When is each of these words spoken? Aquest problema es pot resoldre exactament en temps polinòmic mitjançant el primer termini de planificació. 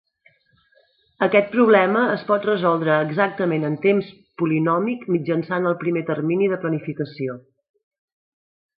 Aquest 1.25 1.51
problema 1.55 2.05
es 2.13 2.23
pot 2.31 2.47
resoldre 2.49 2.97
exactament 3.09 3.69
en 3.69 3.77
temps 3.85 4.09
polinòmic 4.43 5.07
mitjançant 5.19 5.73
el 5.75 5.79
primer 5.87 6.07
termini 6.13 6.53
de 6.57 6.63
planificació. 6.67 7.41